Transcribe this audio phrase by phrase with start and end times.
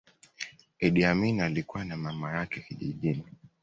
[0.79, 3.25] Idi Amin alikua na mama yake kijijini